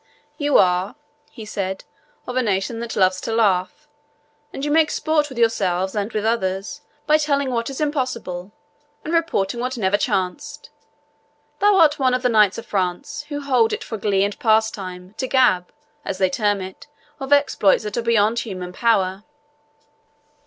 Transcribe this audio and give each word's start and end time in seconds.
"You 0.39 0.57
are," 0.57 0.95
he 1.29 1.45
said, 1.45 1.83
"of 2.25 2.35
a 2.35 2.41
nation 2.41 2.79
that 2.79 2.95
loves 2.95 3.21
to 3.21 3.31
laugh, 3.31 3.87
and 4.51 4.65
you 4.65 4.71
make 4.71 4.89
sport 4.89 5.29
with 5.29 5.37
yourselves, 5.37 5.93
and 5.95 6.11
with 6.11 6.25
others, 6.25 6.81
by 7.05 7.19
telling 7.19 7.51
what 7.51 7.69
is 7.69 7.79
impossible, 7.79 8.51
and 9.05 9.13
reporting 9.13 9.59
what 9.59 9.77
never 9.77 9.97
chanced. 9.99 10.71
Thou 11.59 11.75
art 11.75 11.99
one 11.99 12.15
of 12.15 12.23
the 12.23 12.29
knights 12.29 12.57
of 12.57 12.65
France, 12.65 13.25
who 13.29 13.41
hold 13.41 13.73
it 13.73 13.83
for 13.83 13.99
glee 13.99 14.23
and 14.23 14.39
pastime 14.39 15.13
to 15.19 15.27
GAB, 15.27 15.71
as 16.03 16.17
they 16.17 16.31
term 16.31 16.61
it, 16.61 16.87
of 17.19 17.31
exploits 17.31 17.83
that 17.83 17.95
are 17.95 18.01
beyond 18.01 18.39
human 18.39 18.73
power. 18.73 19.23